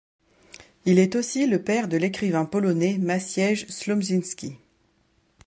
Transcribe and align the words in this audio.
Il 0.85 0.97
est 0.97 1.15
aussi 1.15 1.45
le 1.45 1.63
père 1.63 1.87
de 1.87 1.95
l'écrivain 1.95 2.43
polonais 2.45 2.97
Maciej 2.97 3.67
Słomczyński. 3.69 4.57